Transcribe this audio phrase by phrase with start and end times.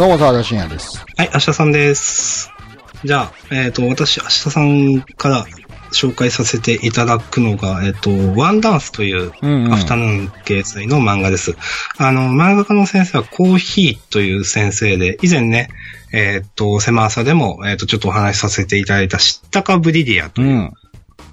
[0.00, 1.04] どうも、沢田信也です。
[1.18, 2.50] はい、明日さんです。
[3.04, 5.44] じゃあ、えっ、と、私、明日さんから
[5.92, 11.54] 紹介させていただくのが、えっ、と、ワンダンスといううんうんアフタヌーン掲載の漫画です。
[11.98, 15.68] あの、漫画家の先生はコーヒーという先生で、以前ね、
[16.14, 20.72] えっ、と、狭朝でも、えっ、と、ちょっとお話しさせていただいた知ったかブリリアという、うん。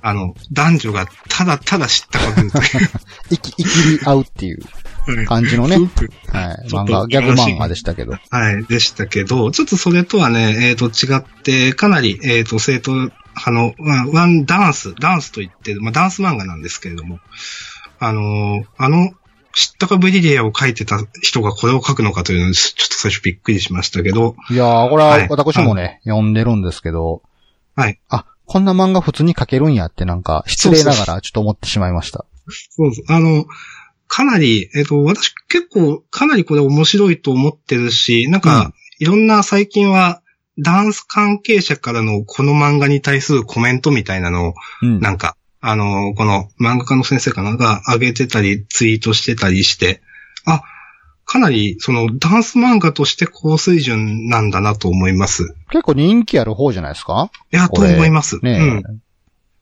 [0.01, 2.63] あの、男女がただただ知ったかぶるという。
[3.29, 4.59] 生き、生きり合うっていう
[5.25, 5.87] 感じのね、はい。
[6.69, 8.17] 漫画、ギャグ漫画でしたけど。
[8.29, 17.19] はい、でしたけど、ちょっとそれとはね、えっ、と、違って、かなり、えっ、と、生徒派の、まあワンダンス、ダンスと言ってる、まあ、ダンス漫画なんですけれども、
[17.99, 19.11] あのーあの、
[19.53, 27.23] 知ったかブリリアを書いてた人がこれを書くのかというのに、ちょっと最初びっくりしましたけど、いやー、これははい私もね、読んでるんですけど、
[27.75, 27.99] はい。
[28.09, 32.25] あ、こんな漫画普通に書けるんやってなんか、失礼ながらちょっと思ってしまいました。
[32.49, 33.45] そうそう、あの、
[34.07, 40.21] かなり、えっ、と、私結構、かなりこれ面白いと思ってるし、なんか、うんいろんな最近は、
[40.57, 44.99] ダンス関係者からのこの漫画に対するコメントみたいなのをうん。
[44.99, 50.01] なんか、あの、この漫画家の先生かなが上げてたり、ツイートしてたりして、
[50.45, 50.63] あ、
[51.37, 55.55] かなり、その、ダンス漫画として高水準なんだなと思います。
[55.69, 57.29] 結構人気ある方じゃないですか？
[57.53, 58.39] いや、と思います。
[58.43, 59.01] ねうん。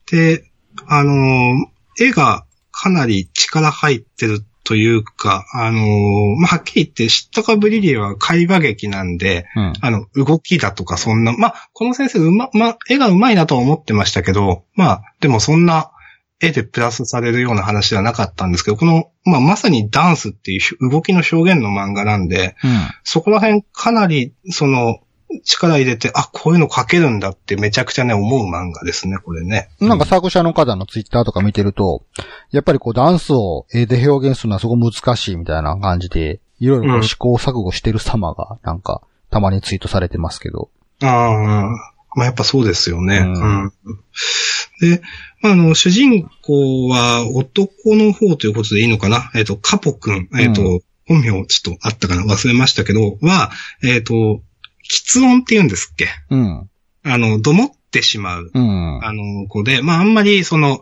[0.10, 0.44] で、
[0.88, 1.66] あのー
[1.98, 9.74] 絵がかなり力入ってるというか、あのーまあ、はっきり言って、知ったかブリリアは会話劇なんで、うん。
[9.80, 15.92] あの、動きだとかそんな、まあ、この先生うま、まあ、絵が上手いなとは思ってましたけど、まあ、でもそんな
[16.42, 22.56] 絵でプラスされるような話ではなかったんですけど、この、まあ、まさにダンスっていう動きの表現の漫画なんで、
[23.04, 25.00] そこら辺かなり、その、
[25.44, 29.70] 力入れて、あ、こういうの描けるんだってめちゃくちゃね、思う漫画ですね、これね。
[29.80, 29.90] うん。
[29.90, 32.04] なんか作者の方のツイッターとか見てると、
[32.52, 40.70] やっぱりこうダンスを絵で表現するのはすごく難しいみたいな感じで、いろいろ試行錯誤してる様が、なんか、たまにツイートされてますけど。
[41.02, 43.18] ああ、まあやっぱそうですよね。
[43.20, 43.72] ううんん。
[44.82, 45.02] で、
[45.42, 49.32] まあ、あの、主人公は男の方ということでいいのかな？
[49.36, 52.24] えっ、と、カポくん、えっ、と、う本名ちょっとあったかな？
[52.24, 53.52] 忘れましたけど、は、
[53.84, 54.14] えっ、と、
[55.14, 56.08] 喫音って言うんですっけ？
[56.30, 56.70] うん。
[57.04, 59.06] あの、どもってしまう、うん。
[59.06, 60.82] あの、子で、まあ、あんまりその、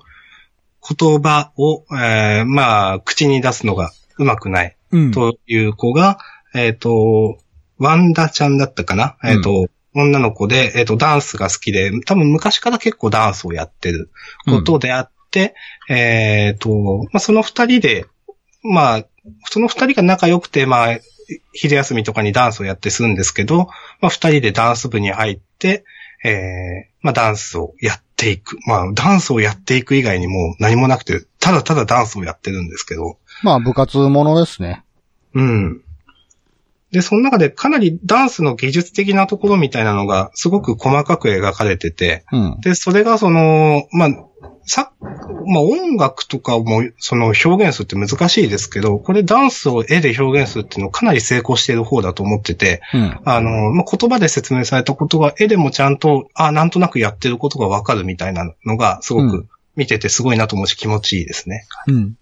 [0.87, 4.77] 言葉を、えーまあ、口に出すのがうまくない。
[4.91, 5.11] うん。
[5.11, 6.19] という子が、
[6.53, 7.37] えっ、と、
[7.77, 14.09] ワンダちゃんだったかな、えっ、と、女の子で、えっ、と、ダンスが好きで、多分昔から結構ダンスをやってる
[14.45, 15.55] ことであって、
[15.89, 16.69] えっ、と、
[17.11, 18.05] まあ、その二人で、
[18.63, 19.05] まあ、
[19.49, 20.99] その二人が仲良くて、まあ、
[21.53, 23.67] 昼休みとかにダンスをやってするんですけど、
[24.01, 25.85] まあ、二人でダンス部に入って、
[26.25, 28.57] えー、まあ、ダンスをやっていく。
[28.65, 34.83] まあ、ダンスをやっていく以外にもう何もなくて、ただただダンスをやってるんですけど、まあ部活ものですね。
[35.33, 35.81] うん。
[36.93, 42.57] で、その中でかなりダンスの技術的なところみたいなのがすごく細かく描かれてて、うん。
[42.61, 44.09] で、それがその、まあ、
[44.65, 44.93] さ、
[45.47, 53.19] まあ音楽とかもその表現するって難しいですけど、これダンスを絵で表現するっていうのかなり成功している方だと思ってて、うん。
[53.25, 61.65] あの、まあ、言葉で説明されたことが絵でもちゃんと、あ、なんとなくやってることがわかるみたいなのがすごうく見ててすごいなと思うし気持ちいいですね。
[61.87, 62.17] うん。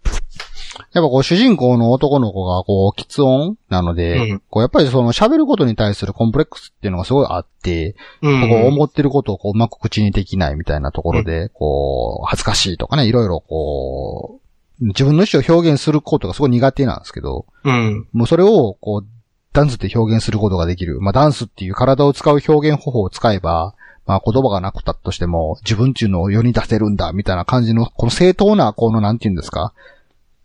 [0.94, 8.50] やっぱこう主人公の男の子がこう、喫音なので、うんこうやっぱりその喋ることに対するコンプレックスっていうのがすごいあって、うん。
[8.50, 14.42] こう思ってることをこううまく口にできないみたいなところで、こう、恥ずかしいとかね、いろいろこ
[14.82, 18.08] う、自分の意思を表現することがすごい苦手なんですけど、うん。
[18.12, 19.08] もうそれをこう、
[19.54, 21.00] ダンスで表現することができる。
[21.00, 23.76] まあダンスっていう体を使う表現方法を使えば、
[24.06, 29.74] まあ言葉がなくたとしても、自分っていうのを世に出せるんだ、みたいな感じの、この正当な、このなんていうんですか、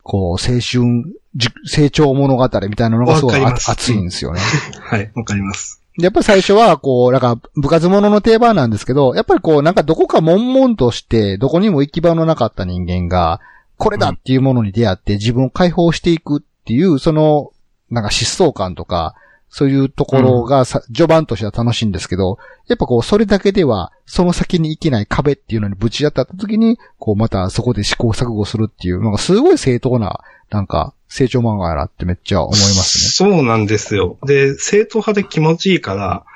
[0.08, 0.60] こう、青春、
[1.34, 4.40] じ成長物語みたいなのがすごい熱いんですよね。
[4.80, 5.82] はい、わかります。
[5.98, 13.40] でやっぱり最初は、こう、なんか、部活物の定番なんですけど、やっぱりこう、なんかどこか悶々として、どこにも行き場のなかった人間が、
[13.78, 17.50] これだっていうものに出会って自分を解放していくっていう、その、
[17.90, 19.16] なんか疾走感とか、
[19.56, 22.36] そういうところがさ、序盤としては楽しいんですけど、
[22.68, 30.20] やっぱこう、それだけでは、その先に行けない壁っていうのにぶち当たった時に、こう、またそこで試行錯誤するっていう、なんかすごい正当な、
[30.50, 34.18] なんか、成長漫画やなってめっちゃ思いますねそうなんですよ。
[34.26, 36.26] で、正統派で気持ちいいから、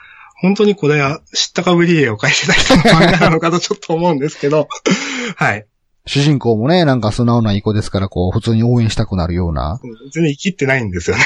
[0.40, 4.66] 本当にこれは知ったかぶり絵を描いてた人の漫画なのかとちょっと思うんですけど、
[5.36, 5.66] はい。
[6.06, 9.78] 主人公もね、なんか素直ないい子ですから、こう、普通に応援したくなるような。
[9.82, 11.22] 全然生きってないんですよね。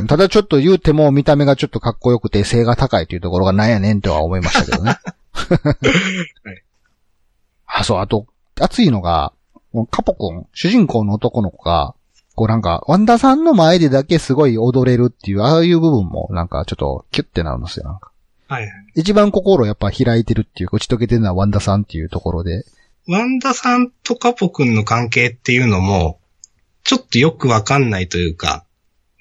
[0.00, 4.98] うんただちょっと言うても見た目がちょっとかっこよくて背が高いというところがなんやねんとは思いましたけどね。
[5.32, 6.62] はい
[7.66, 8.26] あ、そう、あと、
[8.60, 9.32] 熱いのが、
[9.90, 11.94] カポ君、主人公の男の子が、
[12.34, 17.86] こうなんか、ワンダさんの前でだけすごい踊れるっていう、ああいう部分もなんかちょっとキュッてなるんですよ。
[17.86, 18.10] なんか
[18.48, 18.72] はいはい。
[18.94, 22.64] 一番心やっぱ開いてるっていう、打ち解けてるのはワンダさんっていうところで。
[23.08, 26.18] ワンダさんとカポくんの関係っていうのも、
[26.82, 28.64] ちょっとよくわかんないというか、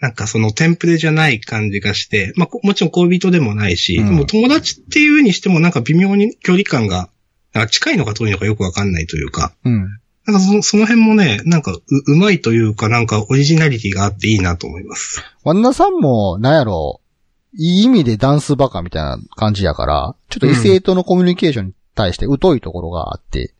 [0.01, 7.09] なんかそのテンプレじゃない感じがして、まあこもちろん恋人でもないし、うんでも友達っていうにしてもなんか微妙に距離感が、
[7.71, 9.99] 近いのか遠いのかよくわかんないというか、うん。
[10.27, 15.23] なんかそのその辺もね、なんかう、うまいというかなんかオリジナリティがあっていいなと思います。
[15.43, 17.01] ワンダさんも、なんやろ、
[17.57, 23.54] いい意味でダンスバカみたいな感じやから、ちょっと異性とのコミュニケーションに対して疎いところがあって、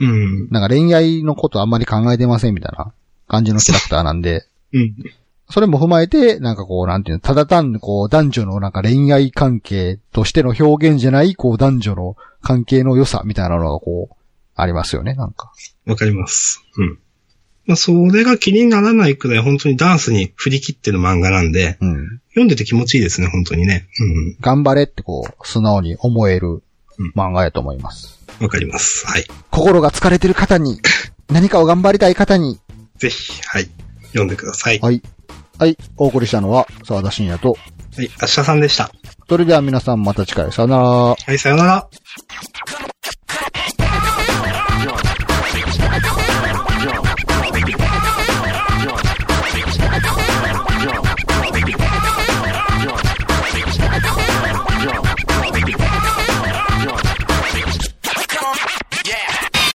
[0.00, 0.48] うん。
[0.50, 2.92] なんか恋愛のことあんまり考えてませんみたいな
[3.28, 4.94] 感じのキャラクターなんで、うん。
[5.50, 14.14] それも踏まえて、なんかこう、なんていうの、ただ単にこう、男女のなんか恋愛関係としての表現じゃない、こう、男女の関係の良さみたいなのがこう、
[14.54, 15.52] ありますよね、なんか。
[15.86, 16.62] わかります。
[16.76, 16.98] うん。
[17.66, 22.20] まあ、それが気にならないくらい本当にダンスに振り切ってる漫画なんで、うん。
[22.28, 23.88] 読んでて気持ちいいですね、本当にね。
[24.40, 26.62] 頑張れってこう、素直に思えるうん
[27.14, 28.20] 漫画やと思います。
[28.40, 28.46] うん。
[28.46, 29.06] わかります。
[29.06, 29.26] はい。
[29.50, 30.80] 心が疲れてる方に、
[31.30, 32.58] 何かを頑張りたい方に、
[32.98, 33.70] ぜひ、はい。
[34.08, 34.78] 読んでください。
[34.80, 35.02] はい。
[35.58, 35.76] はい。
[35.96, 37.56] お送りしたのは、沢田信也と、
[37.96, 38.10] はい。
[38.20, 38.90] 明日さんでした。
[39.28, 40.84] それでは皆さんまた次回、さよなら。
[40.84, 41.88] はい、さよなら。